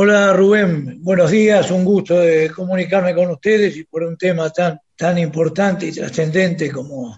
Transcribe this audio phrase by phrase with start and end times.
[0.00, 4.78] Hola Rubén, buenos días, un gusto de comunicarme con ustedes y por un tema tan,
[4.94, 7.16] tan importante y trascendente como,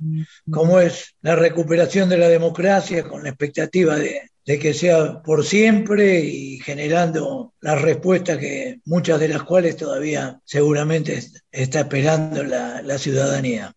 [0.50, 6.20] como es la recuperación de la democracia con la expectativa de, que sea por siempre
[6.20, 11.22] y generando las respuestas que muchas de las cuales todavía seguramente
[11.52, 13.74] está esperando la ciudadanía.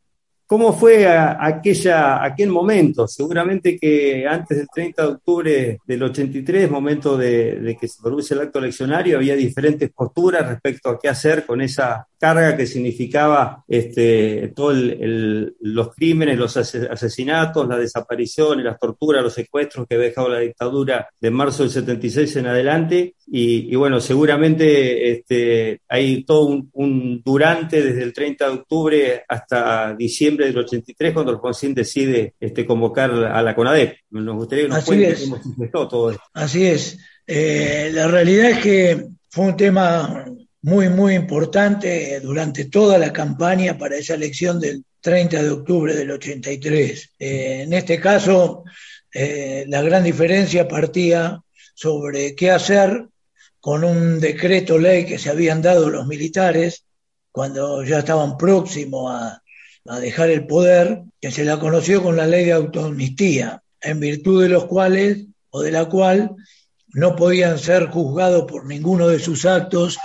[0.54, 3.08] ¿Cómo fue aquella, aquel momento?
[3.08, 8.42] Seguramente que antes del 30 de octubre del 83, momento de, que se produce el
[8.42, 14.54] acto eleccionario, había diferentes posturas respecto a qué hacer con esa carga que significaba este,
[14.56, 14.78] todos
[15.60, 21.10] los crímenes, los asesinatos, las desapariciones, las torturas, los secuestros que había dejado la dictadura
[21.20, 23.16] de marzo del 76 en adelante.
[23.28, 30.46] Y, bueno, seguramente este, hay todo un, durante desde el 30 de octubre hasta diciembre
[30.46, 33.98] del 83 cuando Alfonsín decide este, convocar a la CONADEP.
[34.12, 36.24] Nos gustaría que nos cuente cómo se todo esto.
[36.34, 36.98] Así es.
[37.28, 40.26] Eh, la realidad es que fue un tema
[40.64, 46.12] muy, muy importante durante toda la campaña para esa elección del 30 de octubre del
[46.12, 47.12] 83.
[47.20, 48.64] Eh, en este caso,
[49.14, 51.42] eh, la gran diferencia partía
[51.76, 53.08] sobre qué hacer
[53.60, 56.86] con un decreto ley que se habían dado los militares
[57.32, 59.44] cuando ya estaban próximos a,
[59.86, 64.44] a dejar el poder, que se la conoció con la ley de autoamnistía, en virtud
[64.44, 66.36] de los cuales o de la cual
[66.94, 69.98] no podían ser juzgados por ninguno de sus actos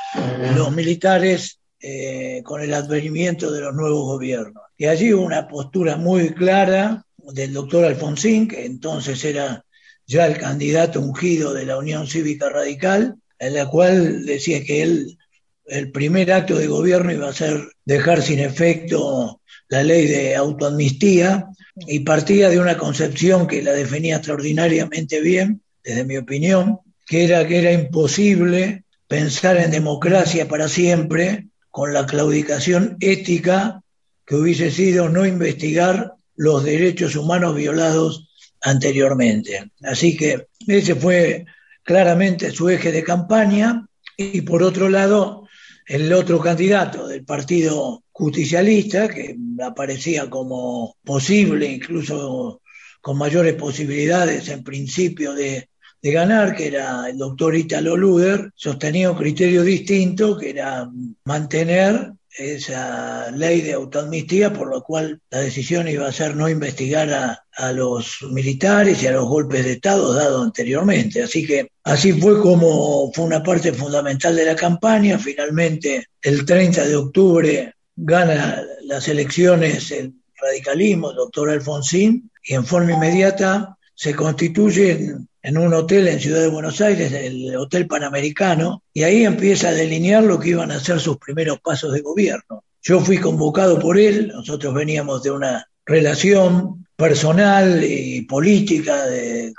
[0.57, 4.65] los militares eh, con el advenimiento de los nuevos gobiernos.
[4.77, 9.65] Y allí hubo una postura muy clara del doctor Alfonsín, que entonces era
[10.07, 15.19] ya el candidato ungido de la Unión Cívica Radical, en la cual decía que él,
[15.67, 21.47] el primer acto de gobierno iba a ser dejar sin efecto la ley de autoamnistía
[21.77, 27.47] y partía de una concepción que la definía extraordinariamente bien, desde mi opinión, que era
[27.47, 33.83] que era imposible pensar en democracia para siempre con la claudicación ética
[34.27, 38.29] que hubiese sido no investigar los derechos humanos violados
[38.61, 39.71] anteriormente.
[39.83, 41.47] Así que ese fue
[41.83, 43.87] claramente su eje de campaña
[44.17, 45.49] y por otro lado
[45.87, 52.61] el otro candidato del Partido Justicialista, que aparecía como posible, incluso
[53.01, 55.71] con mayores posibilidades en principio de
[56.03, 60.89] de ganar, que era el doctor Italo Luder, sostenía un criterio distinto, que era
[61.25, 67.13] mantener esa ley de autoamnistía, por lo cual la decisión iba a ser no investigar
[67.13, 71.23] a, a, los militares y a los golpes de Estado dados anteriormente.
[71.23, 75.19] Así que así fue como fue una parte fundamental de la campaña.
[75.19, 82.65] Finalmente, el 30 de octubre gana las elecciones el radicalismo, el doctor Alfonsín, y en
[82.65, 88.85] forma inmediata se constituye en un hotel en Ciudad de Buenos Aires, el Hotel Panamericano,
[88.95, 92.63] y ahí empieza a delinear lo que iban a ser sus primeros pasos de gobierno.
[92.81, 99.05] Yo fui convocado por él, nosotros veníamos de una relación personal y política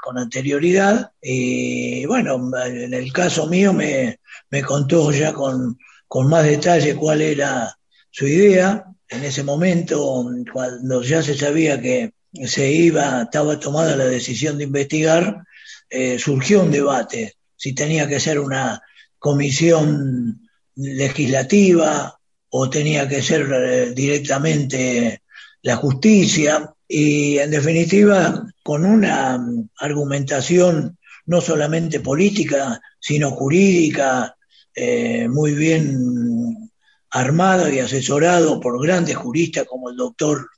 [0.02, 4.20] con anterioridad, y bueno, en el caso mío me,
[4.66, 7.78] contó ya con, con más detalle cuál era
[8.10, 8.86] su idea.
[9.10, 14.66] En ese momento, cuando ya se sabía que se iba, estaba tomada la decisión de
[14.66, 15.44] investigar,
[15.90, 18.82] eh, surgió un debate si tenía que ser una
[19.18, 22.18] comisión legislativa
[22.50, 25.24] o tenía que ser eh, directamente
[25.62, 26.74] la justicia.
[26.88, 29.40] Y en definitiva con una
[29.78, 34.36] argumentación no solamente política sino jurídica
[34.76, 36.72] eh, muy bien
[37.12, 40.50] armada y asesorado por grandes juristas como el doctor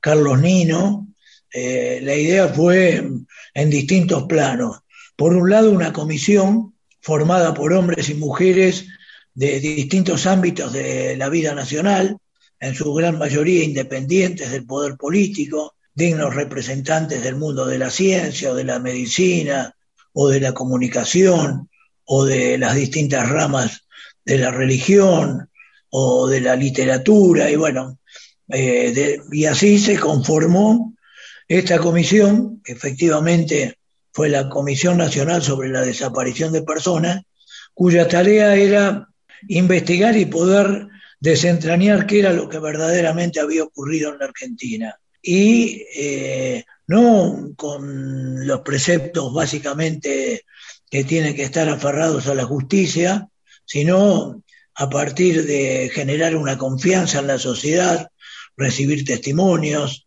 [0.00, 1.11] Carlos Nino,
[1.52, 3.04] eh, la idea fue
[3.54, 4.80] en distintos planos.
[5.16, 8.86] Por un lado, una comisión formada por hombres y mujeres
[9.34, 12.16] de distintos ámbitos de la vida nacional,
[12.60, 18.52] en su gran mayoría independientes del poder político, dignos representantes del mundo de la ciencia
[18.52, 19.74] o de la medicina
[20.12, 21.68] o de la comunicación
[22.04, 23.86] o de las distintas ramas
[24.24, 25.50] de la religión
[25.90, 27.98] o de la literatura y bueno,
[28.48, 30.94] eh, y así se conformó
[31.58, 33.76] esta comisión, efectivamente
[34.12, 37.22] fue la Comisión Nacional sobre la Desaparición de Personas,
[37.74, 39.08] cuya tarea era
[39.48, 40.88] investigar y poder
[41.20, 44.96] desentrañar qué era lo que verdaderamente había ocurrido en la Argentina.
[45.22, 50.44] Y eh, no con los preceptos básicamente
[50.90, 53.28] que tienen que estar aferrados a la justicia,
[53.64, 54.42] sino
[54.74, 58.08] a partir de generar una confianza en la sociedad,
[58.56, 60.06] recibir testimonios,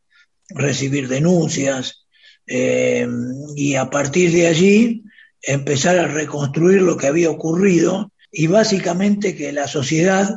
[0.49, 2.05] recibir denuncias
[2.47, 3.07] eh,
[3.55, 5.03] y a partir de allí
[5.41, 10.35] empezar a reconstruir lo que había ocurrido y básicamente que la sociedad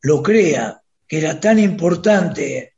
[0.00, 2.74] lo crea, que era tan importante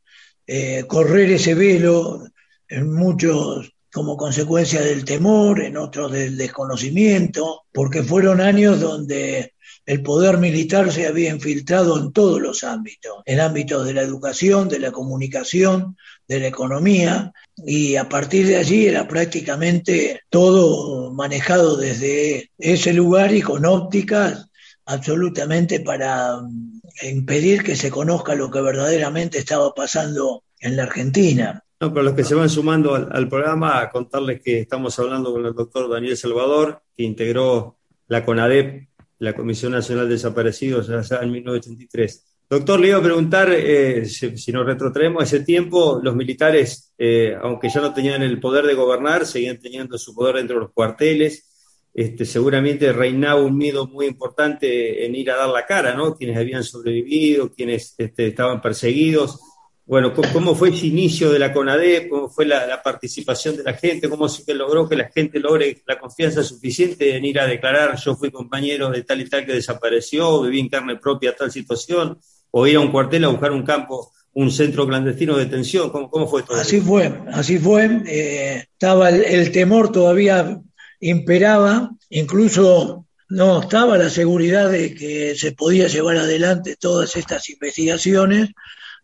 [0.47, 2.25] eh, correr ese velo
[2.69, 9.55] en muchos como consecuencia del temor, en otros del desconocimiento, porque fueron años donde
[9.87, 14.69] el poder militar se había infiltrado en todos los ámbitos, en ámbitos de la educación,
[14.69, 15.97] de la comunicación,
[16.27, 23.33] de la economía, y a partir de allí era prácticamente todo manejado desde ese lugar
[23.33, 24.51] y con ópticas
[24.87, 31.63] absolutamente para mm, impedir que se conozca lo que verdaderamente estaba pasando en la Argentina.
[31.79, 35.47] No, para los que se van sumando al, al, programa, contarles que estamos hablando con
[35.47, 37.77] el doctor Daniel Salvador, que integró
[38.09, 42.25] la CONADEP la Comisión Nacional de Desaparecidos allá en 1983.
[42.49, 47.37] Doctor, le iba a preguntar, eh, si, nos retrotraemos a ese tiempo, los militares, eh,
[47.43, 50.73] aunque ya no tenían el poder de gobernar, seguían teniendo su poder dentro de los
[50.73, 51.45] cuarteles.
[51.93, 56.15] Este, seguramente reinaba un miedo muy importante en ir a dar la cara, ¿no?
[56.15, 59.41] Quienes habían sobrevivido, quienes este, estaban perseguidos.
[59.89, 62.09] Bueno, ¿cómo fue ese inicio de la CONADEP?
[62.09, 64.09] ¿Cómo fue la, participación de la gente?
[64.09, 68.17] ¿Cómo se logró que la gente logre la confianza suficiente en ir a declarar yo
[68.17, 72.19] fui compañero de tal y tal que desapareció, viví en carne propia tal situación,
[72.51, 75.91] o ir a un cuartel a buscar un campo, un centro clandestino de detención?
[75.91, 78.03] ¿Cómo, cómo fue todo Así fue, así fue.
[78.07, 80.61] Eh, estaba el temor todavía
[80.99, 88.51] imperaba, incluso no estaba la seguridad de que se podía llevar adelante todas estas investigaciones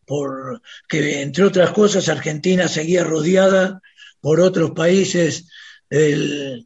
[0.04, 3.80] porque entre otras cosas Argentina seguía rodeada
[4.20, 5.46] por otros países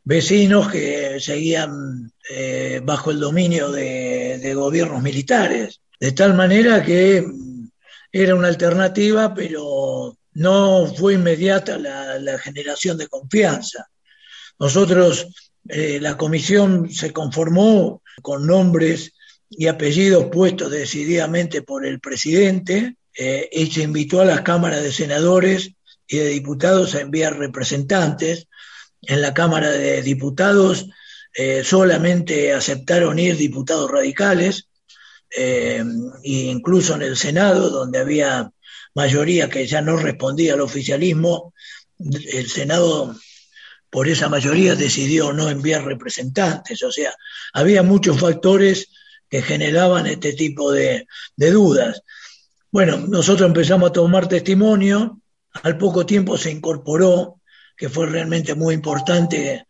[0.05, 7.69] vecinos que seguían eh, bajo el dominio de, gobiernos militares, de tal manera que mm,
[8.13, 13.89] era una alternativa, pero no fue inmediata la, generación de confianza.
[14.59, 15.27] Nosotros,
[15.69, 19.13] eh, la comisión se conformó con nombres
[19.51, 24.93] y apellidos puestos decididamente por el presidente, eh, y se invitó a las cámaras de
[24.93, 25.73] senadores
[26.07, 28.47] y de diputados a enviar representantes.
[29.03, 30.87] En la Cámara de Diputados
[31.35, 34.69] eh, solamente aceptaron ir diputados radicales,
[35.37, 35.83] eh,
[36.23, 38.51] e incluso en el Senado, donde había
[38.95, 41.55] mayoría que ya no respondía al oficialismo,
[41.99, 43.15] el Senado
[43.91, 46.83] por esa mayoría decidió no enviar representantes.
[46.83, 47.15] O sea,
[47.53, 48.89] había muchos factores
[49.29, 52.03] que generaban este tipo de dudas.
[52.71, 55.21] Bueno, nosotros empezamos a tomar testimonio,
[55.63, 57.41] al poco tiempo se incorporó,
[57.77, 59.67] que fue realmente muy importante,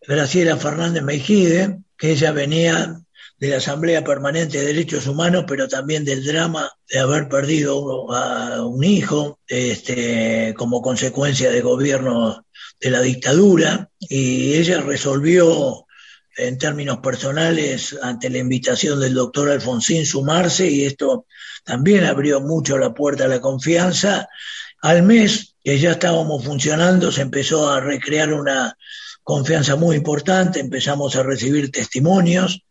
[0.00, 3.00] Graciela Fernández Mejide, que ella venía
[3.38, 8.66] de la Asamblea Permanente de Derechos Humanos, pero también del drama de haber perdido a
[8.66, 12.44] un hijo este, como consecuencia de gobierno
[12.80, 15.86] de la dictadura, y ella resolvió
[16.36, 21.26] en términos personales ante la invitación del doctor Alfonsín sumarse y esto
[21.64, 24.28] también abrió mucho la puerta a la confianza.
[24.82, 28.76] Al mes que ya estábamos funcionando se empezó a recrear una
[29.22, 32.64] confianza muy importante, empezamos a recibir testimonios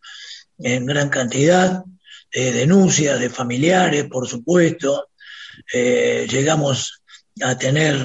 [0.57, 1.83] en gran cantidad,
[2.31, 5.09] eh, denuncias de familiares, por supuesto,
[5.73, 7.01] eh, llegamos
[7.41, 7.97] a tener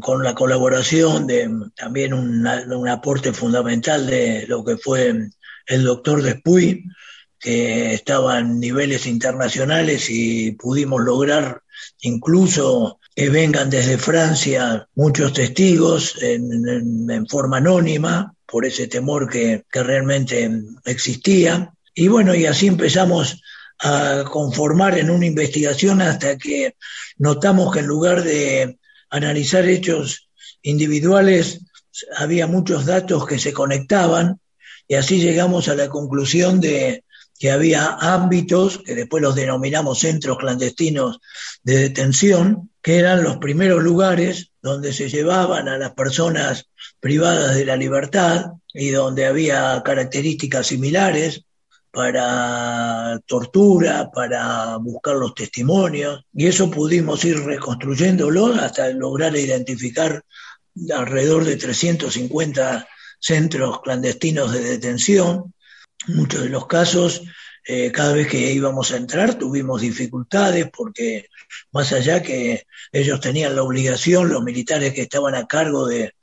[0.00, 5.30] con la colaboración de también un aporte fundamental de lo que fue
[5.66, 6.84] el doctor Despuy,
[7.46, 11.62] que en niveles internacionales y pudimos lograr
[12.00, 19.82] incluso que vengan desde Francia muchos testigos en, forma anónima por ese temor que, que
[19.84, 20.50] realmente
[20.86, 21.72] existía.
[21.94, 23.40] Y bueno, y así empezamos
[23.78, 26.74] a conformar en una investigación hasta que
[27.16, 28.76] notamos que en lugar de
[29.08, 30.28] analizar hechos
[30.62, 31.60] individuales,
[32.16, 34.40] había muchos datos que se conectaban
[34.88, 37.04] y así llegamos a la conclusión de
[37.38, 41.20] que había ámbitos, que después los denominamos centros clandestinos
[41.62, 46.66] de detención, que eran los primeros lugares donde se llevaban a las personas
[47.00, 51.46] privadas de la libertad y donde había características similares,
[51.96, 60.22] para tortura, para buscar los testimonios, y eso pudimos ir reconstruyéndolo hasta lograr identificar
[60.94, 62.86] alrededor de 350
[63.18, 65.54] centros clandestinos de detención.
[66.08, 67.22] Muchos de los casos,
[67.66, 71.28] eh, cada vez que íbamos a entrar, tuvimos dificultades porque
[71.72, 76.14] más allá que ellos tenían la obligación, los militares que estaban a cargo de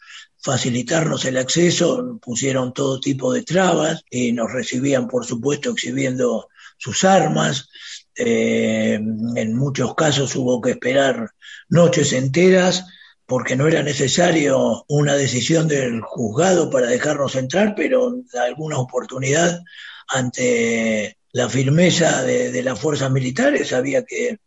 [0.42, 7.04] facilitarnos el acceso, pusieron todo tipo de trabas y nos recibían, por supuesto, exhibiendo sus
[7.04, 7.70] armas.
[8.16, 11.32] Eh, en muchos casos hubo que esperar
[11.70, 12.86] noches enteras
[13.26, 19.62] porque no era necesario una decisión del juzgado para dejarnos entrar, pero alguna oportunidad
[20.08, 24.38] ante la firmeza de, las fuerzas militares, había que,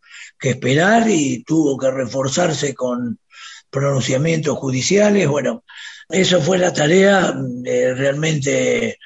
[0.40, 3.18] esperar y tuvo que reforzarse con
[3.70, 5.26] pronunciamientos judiciales.
[5.26, 5.64] Bueno,
[6.08, 8.98] eso fue la tarea eh, realmente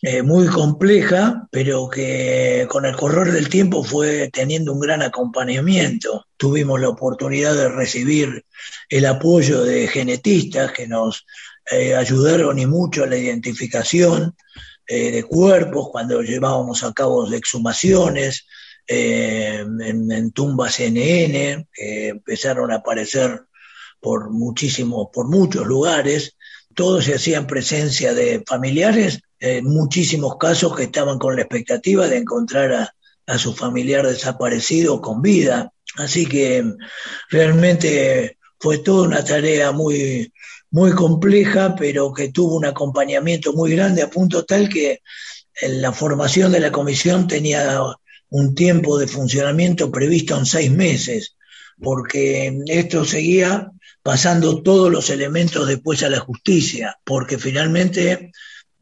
[0.00, 6.26] eh, muy compleja, pero que con el correr del tiempo fue teniendo un gran acompañamiento.
[6.36, 8.44] Tuvimos la oportunidad de recibir
[8.88, 11.26] el apoyo de genetistas que nos
[11.70, 14.36] eh, ayudaron y mucho a la identificación
[14.86, 18.46] eh, de cuerpos cuando llevábamos a cabo exhumaciones
[18.86, 23.42] en, en, tumbas NN, que empezaron a aparecer
[24.00, 26.36] por muchísimos, por muchos lugares
[26.78, 32.18] todos se hacían presencia de familiares, en muchísimos casos que estaban con la expectativa de
[32.18, 32.72] encontrar
[33.26, 35.70] a, su familiar desaparecido con vida.
[35.96, 36.64] Así que
[37.28, 40.32] realmente fue toda una tarea muy,
[40.70, 45.02] muy compleja, pero que tuvo un acompañamiento muy grande, a punto tal que
[45.60, 47.82] la formación de la comisión tenía
[48.30, 51.36] un tiempo de funcionamiento previsto en seis meses,
[51.80, 53.70] porque esto seguía
[54.02, 58.32] pasando todos los elementos después a la justicia, porque finalmente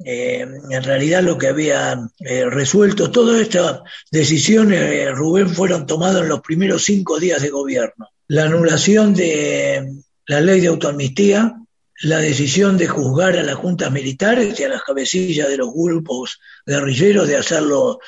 [0.04, 6.22] eh, en realidad lo que había eh, resuelto, todas estas decisiones, eh, Rubén, fueron tomadas
[6.22, 8.08] en los primeros cinco días de gobierno.
[8.28, 9.94] La anulación de
[10.26, 11.56] la ley de autoamnistía,
[12.02, 16.40] la decisión de juzgar a las juntas militares y a las cabecillas de los grupos
[16.66, 18.00] guerrilleros, de hacerlo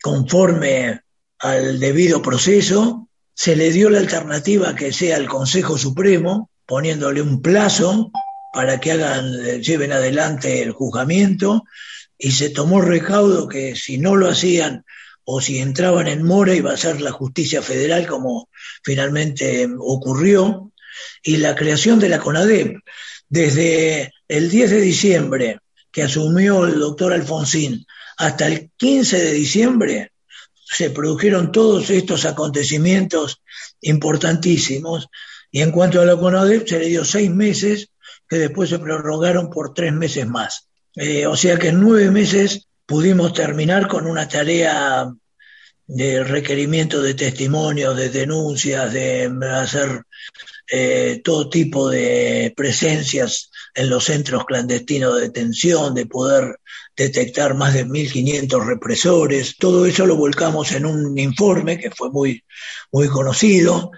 [0.00, 1.00] conforme
[1.40, 7.42] al debido proceso, se le dio la alternativa que sea el Consejo Supremo, poniéndole un
[7.42, 8.10] plazo
[8.54, 11.64] para que hagan, lleven adelante el juzgamiento
[12.16, 14.84] y se tomó recaudo que si no lo hacían
[15.24, 18.48] o si entraban en mora iba a ser la justicia federal como
[18.84, 20.72] finalmente ocurrió
[21.22, 22.78] y la creación de la CONADEP.
[23.28, 25.58] Desde el 10 de diciembre
[25.90, 27.84] que asumió el doctor Alfonsín
[28.18, 30.12] hasta el 15 de diciembre
[30.64, 33.42] se produjeron todos estos acontecimientos
[33.80, 35.08] importantísimos
[35.50, 37.88] y en cuanto a la CONADEP, se le dio seis meses
[38.28, 40.68] que después se prorrogaron por tres meses más.
[40.96, 45.12] Eh, o sea que en nueve meses pudimos terminar con una tarea
[45.86, 50.02] de requerimiento de testimonios, de denuncias, de hacer
[50.70, 56.58] eh, todo tipo de presencias en los centros clandestinos de detención, de poder
[56.96, 59.56] detectar más de 1.500 represores.
[59.58, 62.44] Todo eso lo volcamos en un informe que fue muy,
[62.92, 63.90] muy conocido,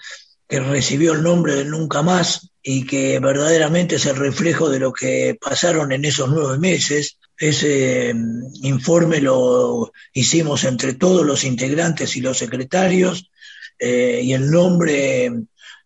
[0.49, 4.93] que recibió el nombre de Nunca Más y que verdaderamente es el reflejo de lo
[4.93, 7.17] que pasaron en esos nueve meses.
[7.39, 13.31] Ese mm, informe lo hicimos entre todos los integrantes y los secretarios
[13.79, 15.31] eh, y el nombre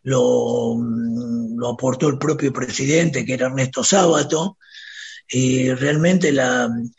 [0.05, 4.57] lo, mm, lo, aportó el propio presidente, que era Ernesto Sábato,
[5.29, 6.91] y realmente la mm,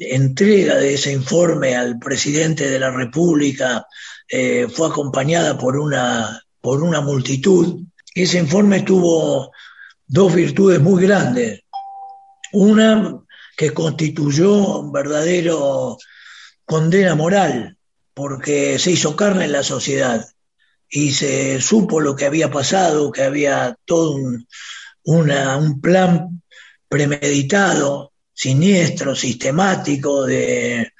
[0.00, 3.86] entrega de ese informe al presidente de la República
[4.30, 7.84] eh, fue acompañada por una por una multitud.
[8.14, 9.50] Ese informe tuvo
[10.06, 11.62] dos virtudes muy grandes.
[12.52, 13.20] Una
[13.56, 15.98] que constituyó un verdadero
[16.64, 17.76] condena moral,
[18.14, 20.24] porque se hizo carne en la sociedad
[20.88, 24.16] y se supo lo que había pasado, que había todo
[25.02, 26.40] un, plan
[26.88, 30.92] premeditado, siniestro, sistemático de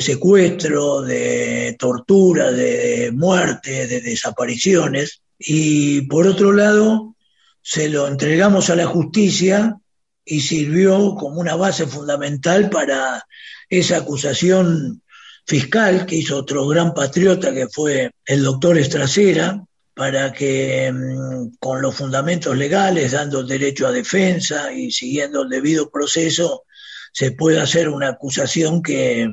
[0.00, 5.20] secuestro, de tortura, de muerte, de desapariciones.
[5.46, 7.14] Y por otro lado,
[7.62, 9.76] se lo entregamos a la justicia
[10.24, 13.26] y sirvió como una base fundamental para
[13.68, 15.02] esa acusación
[15.46, 19.62] fiscal que hizo otro gran patriota que fue el doctor Estracera,
[19.94, 25.48] para que mm, con los fundamentos legales, dando el derecho a defensa y siguiendo el
[25.48, 26.64] debido proceso,
[27.12, 29.32] se pueda hacer una acusación que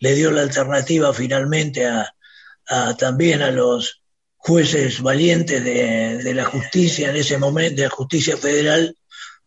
[0.00, 2.14] le dio la alternativa finalmente a,
[2.98, 4.01] también a los
[4.44, 8.96] jueces valientes de, la justicia en ese momento, de la justicia federal,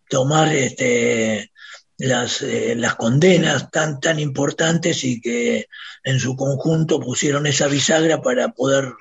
[0.10, 1.52] tomar este,
[1.98, 5.68] las, eh, las condenas tan, tan importantes y que
[6.02, 8.94] en su conjunto pusieron esa bisagra para poder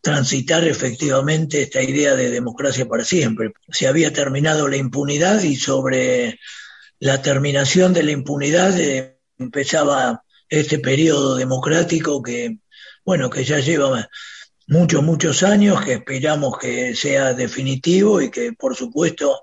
[0.00, 3.52] transitar efectivamente esta idea de democracia para siempre.
[3.70, 6.40] Se había terminado la impunidad y sobre
[7.00, 12.60] la terminación de la impunidad eh, empezaba este periodo democrático que,
[13.04, 14.08] bueno, que ya lleva
[14.68, 19.42] muchos, muchos años, que esperamos que sea definitivo y que, por supuesto,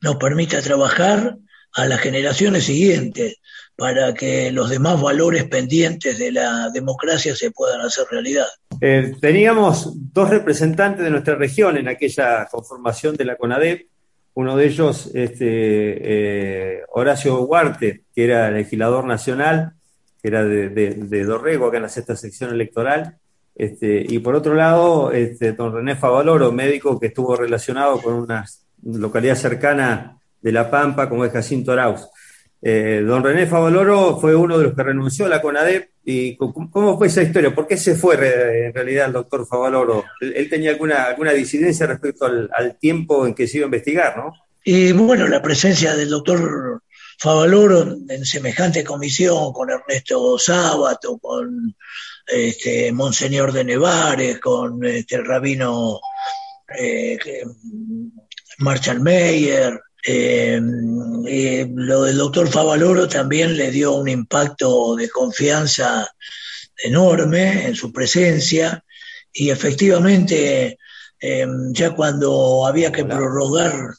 [0.00, 1.36] nos permita trabajar
[1.74, 3.36] a las generaciones siguientes
[3.76, 8.46] para que los demás valores pendientes de la democracia se puedan hacer realidad.
[8.80, 13.88] Eh, teníamos dos representantes de nuestra región en aquella conformación de la CONADEP,
[14.34, 19.74] uno de ellos, este, eh, Horacio Huarte, que era legislador nacional,
[20.20, 23.18] que era de, Dorrego, acá en la sexta sección electoral.
[23.54, 28.44] Este, y por otro lado, este, don René Favaloro, médico que estuvo relacionado con una
[28.82, 32.08] localidad cercana de La Pampa, como es Jacinto Arauz.
[32.66, 35.90] Eh, don René Favaloro fue uno de los que renunció a la CONADEP.
[36.06, 37.54] ¿Y cómo fue esa historia?
[37.54, 40.04] ¿Por qué se fue en realidad el doctor Favaloro?
[40.20, 44.32] Él, tenía alguna, alguna disidencia respecto al, tiempo en que se iba a investigar, ¿no?
[44.64, 46.82] Y bueno, la presencia del doctor
[47.18, 51.74] Favaloro en semejante comisión con Ernesto Sábato, con
[52.26, 56.00] este, Monseñor de Nevares, con este, el rabino
[56.78, 57.18] eh,
[58.58, 66.06] Marshall Meyer, eh, lo del doctor Favaloro también le dio un impacto de confianza
[66.76, 68.84] enorme en su presencia
[69.32, 70.78] y efectivamente
[71.20, 73.94] eh, ya cuando había que prorrogar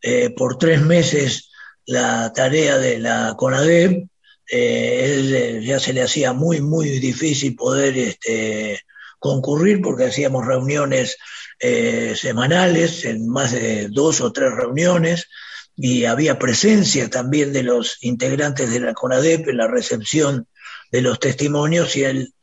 [0.00, 1.49] eh, por tres meses
[1.90, 4.08] la tarea de la CONADEP,
[4.46, 8.80] él ya se le hacía muy, muy difícil poder este,
[9.18, 11.16] concurrir porque hacíamos reuniones
[11.60, 15.28] semanales, en más de dos o tres reuniones,
[15.76, 20.46] y había presencia también de los integrantes de la CONADEP en la recepción
[20.90, 22.34] de los testimonios y él,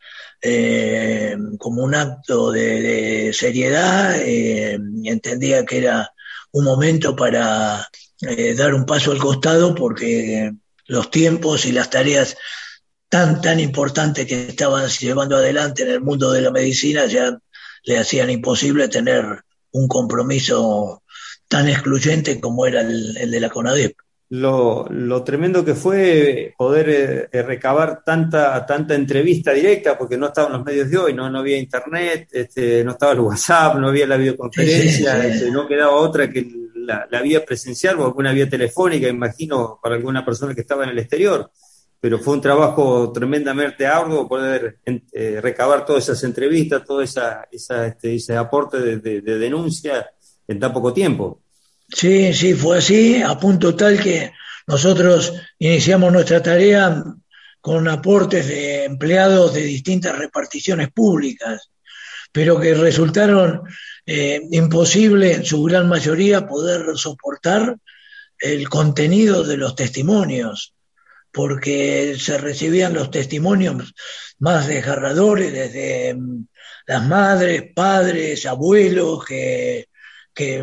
[0.41, 6.11] eh, como un acto de, seriedad, eh, entendía que era
[6.51, 7.87] un momento para
[8.21, 10.51] eh, dar un paso al costado porque
[10.87, 12.35] los tiempos y las tareas
[13.09, 17.37] tan, tan importantes que estaban llevando adelante en el mundo de la medicina ya
[17.83, 21.03] le hacían imposible tener un compromiso
[21.47, 23.95] tan excluyente como era el, de la CONADEP.
[24.29, 30.65] Lo, tremendo que fue poder eh, recabar tanta, tanta entrevista directa, porque no estaban los
[30.65, 34.17] medios de hoy, no, no había internet, este, no estaba el WhatsApp, no había la
[34.17, 36.45] videoconferencia, este, no quedaba otra que
[36.87, 40.99] la, vía presencial o alguna vía telefónica, imagino, para alguna persona que estaba en el
[40.99, 41.51] exterior.
[41.99, 47.87] Pero fue un trabajo tremendamente arduo poder eh, recabar todas esas entrevistas, todo esa, esa
[47.87, 50.09] este, ese aporte de denuncia
[50.47, 51.41] en tan poco tiempo.
[51.89, 54.31] Sí, sí, fue así, a punto tal que
[54.67, 57.03] nosotros iniciamos nuestra tarea
[57.61, 61.69] con aportes de empleados de distintas reparticiones públicas,
[62.31, 63.63] pero que resultaron
[64.07, 67.77] eh, imposible en su gran mayoría poder soportar
[68.39, 70.73] el contenido de los testimonios,
[71.31, 73.93] porque se recibían los testimonios
[74.39, 76.47] más desgarradores desde mm,
[76.87, 79.87] las madres, padres, abuelos que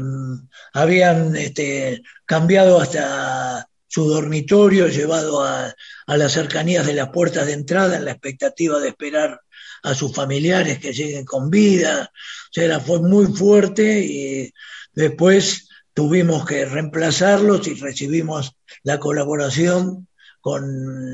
[0.00, 5.72] mm, habían este, cambiado hasta su dormitorio, llevado a,
[6.09, 9.40] las cercanías de las puertas de entrada en la expectativa de esperar
[9.85, 12.11] a sus familiares que lleguen con vida.
[12.12, 14.53] O sea, fue muy fuerte y
[14.92, 20.09] después tuvimos que reemplazarlos y recibimos la colaboración
[20.40, 21.12] con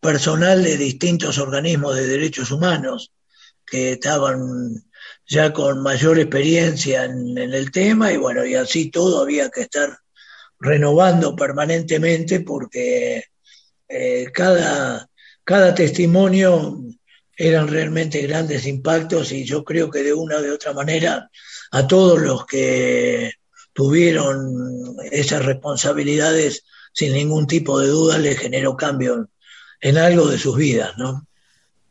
[0.00, 3.12] personal de distintos organismos de derechos humanos
[3.66, 4.84] que estaban
[5.26, 9.98] ya con mayor experiencia en, el tema y bueno, y así todo había que estar
[10.58, 13.24] renovando permanentemente porque
[13.88, 15.08] eh, cada,
[15.44, 16.82] cada testimonio
[17.42, 21.28] eran realmente grandes impactos y yo creo que de una u de otra manera
[21.72, 23.32] a todos los que
[23.72, 29.28] tuvieron esas responsabilidades sin ningún tipo de duda les generó cambio
[29.80, 31.26] en algo de sus vidas, ¿no?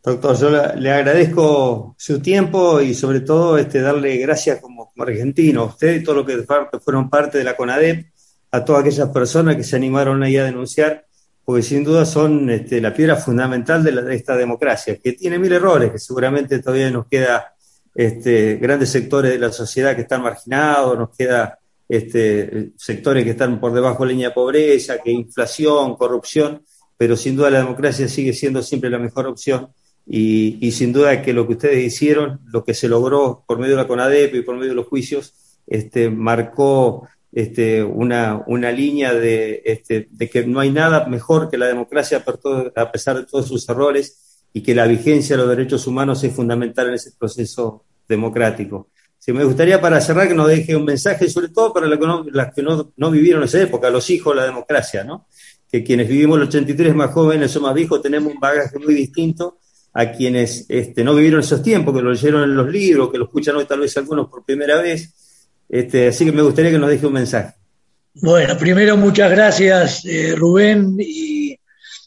[0.02, 5.66] Doctor, yo le agradezco su tiempo y sobre todo este, darle gracias como, argentino a
[5.66, 8.08] usted y todos los que fueron parte de la CONADEP,
[8.52, 11.06] a todas aquellas personas que se animaron ahí a denunciar,
[11.44, 15.92] porque sin duda son este, la piedra fundamental de, esta democracia, que tiene mil errores,
[15.92, 17.54] que seguramente todavía nos queda
[17.94, 23.60] este, grandes sectores de la sociedad que están marginados, nos queda este, sectores que están
[23.60, 26.64] por debajo de la línea de pobreza, que inflación, corrupción,
[26.98, 29.70] pero sin duda la democracia sigue siendo siempre la mejor opción
[30.06, 33.82] y, sin duda que lo que ustedes hicieron, lo que se logró por medio de
[33.82, 35.34] la CONADEP y por medio de los juicios,
[36.12, 41.68] marcó este, una, una línea de, este, de que no hay nada mejor que la
[41.68, 42.24] democracia
[42.76, 46.34] a pesar de todos sus errores y que la vigencia de los derechos humanos es
[46.34, 48.90] fundamental en ese proceso democrático.
[49.18, 52.64] Si me gustaría para cerrar que nos deje un mensaje, sobre todo para las que
[52.64, 55.28] no, no, vivieron esa época, los hijos de la democracia, ¿no?
[55.72, 59.60] que quienes vivimos el 83 más jóvenes o más viejos tenemos un bagaje muy distinto
[59.94, 63.26] a quienes este, no vivieron esos tiempos, que lo leyeron en los libros, que lo
[63.26, 65.14] escuchan hoy tal vez algunos por primera vez.
[65.72, 67.56] Este, así que me gustaría que nos deje un mensaje.
[68.16, 71.58] Bueno, primero muchas gracias eh, Rubén y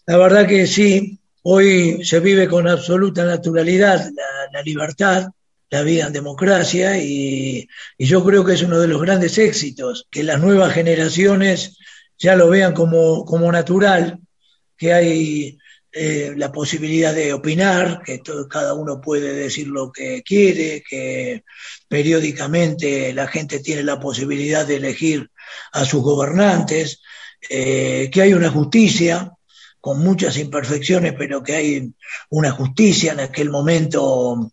[0.07, 4.07] la verdad que sí, hoy se vive con absoluta naturalidad
[4.53, 5.29] la, libertad,
[5.71, 10.07] la vida en democracia y, y, yo creo que es uno de los grandes éxitos,
[10.11, 11.79] que las nuevas generaciones
[12.19, 14.19] ya lo vean como, como natural,
[14.77, 15.59] que hay
[15.97, 21.45] eh, la posibilidad de opinar, que cada uno puede decir lo que quiere, que
[21.87, 25.31] periódicamente la gente tiene la posibilidad de elegir
[25.73, 27.01] a sus gobernantes,
[27.49, 29.31] eh, que hay una justicia
[29.81, 31.93] con muchas imperfecciones, pero que hay
[32.31, 33.13] una justicia.
[33.13, 34.51] En aquel momento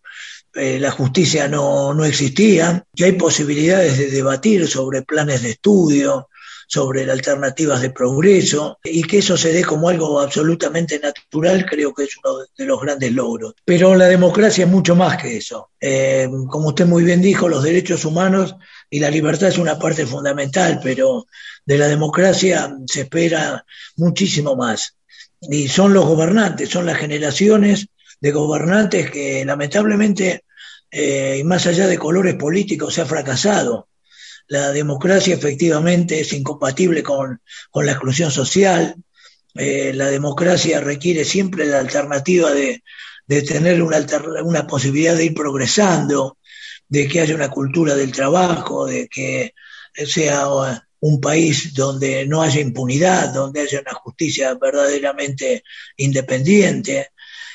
[0.54, 6.28] eh, la justicia no, no existía, que hay posibilidades de debatir sobre planes de estudio,
[6.72, 12.04] sobre alternativas de progreso y que eso se dé como algo absolutamente natural, creo que
[12.04, 13.52] es uno de los grandes logros.
[13.62, 15.68] Pero la democracia es mucho más que eso.
[15.78, 18.56] Eh, como usted muy bien dijo, los derechos humanos
[18.88, 21.26] y la libertad es una parte fundamental, pero
[21.66, 24.96] de la democracia se espera muchísimo más.
[25.42, 30.44] Y son los gobernantes, son las generaciones de gobernantes que lamentablemente,
[30.90, 33.88] eh, y más allá de colores políticos, se ha fracasado
[34.48, 37.40] la democracia efectivamente es incompatible con,
[37.74, 38.94] la exclusión social.
[39.54, 42.82] Eh, la democracia requiere siempre la alternativa de,
[43.46, 44.04] tener una,
[44.44, 46.36] una posibilidad de ir progresando,
[46.88, 49.54] de que haya una cultura del trabajo, de que
[49.94, 50.46] sea
[51.00, 55.64] un país donde no haya impunidad, donde haya una justicia verdaderamente
[55.96, 57.08] independiente.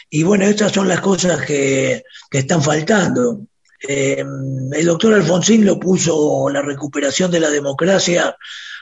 [0.10, 3.42] Y bueno, estas son las cosas que, que están faltando.
[3.88, 4.24] Eh,
[4.72, 8.36] el doctor Alfonsín lo puso la recuperación de la democracia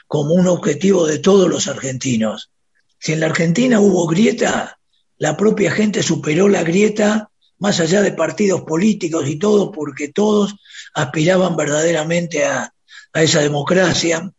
[0.06, 2.50] como un objetivo de todos los argentinos.
[2.98, 4.78] Si en la Argentina hubo grieta,
[5.18, 10.56] la propia gente superó la grieta más allá de partidos políticos y todo, porque todos
[10.94, 12.72] aspiraban verdaderamente a,
[13.12, 14.30] a esa democracia.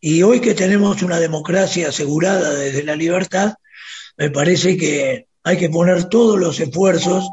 [0.00, 3.54] Y hoy que tenemos una democracia asegurada desde la libertad,
[4.16, 7.28] me parece que hay que poner todos los esfuerzos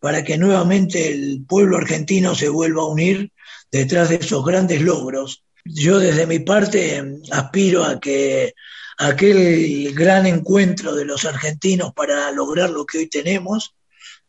[0.00, 3.32] para que nuevamente el pueblo argentino se vuelva a unir
[3.70, 5.42] detrás de esos grandes logros.
[5.64, 8.54] Yo desde mi parte aspiro a que
[8.98, 13.74] aquel gran encuentro de los argentinos para lograr lo que hoy tenemos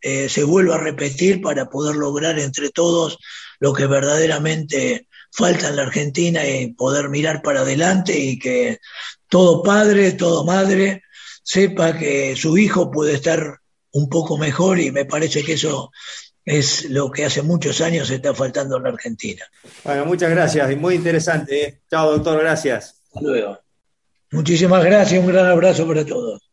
[0.02, 3.18] eh, se vuelva a repetir para poder lograr entre todos
[3.60, 8.80] lo que verdaderamente falta en la Argentina y poder mirar para adelante y que
[9.28, 11.04] todo padre, todo madre
[11.44, 13.60] sepa que su hijo puede estar
[13.98, 15.92] un poco mejor y me parece que eso
[16.46, 19.46] es lo que hace muchos años está faltando en la Argentina.
[19.84, 21.64] Bueno, muchas gracias y muy interesante.
[21.64, 21.82] ¿eh?
[21.90, 23.02] Chao, doctor, gracias.
[23.08, 23.60] Hasta luego.
[24.32, 26.47] Muchísimas gracias, un gran abrazo para todos.